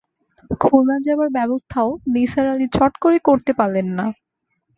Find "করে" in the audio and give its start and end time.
3.03-3.17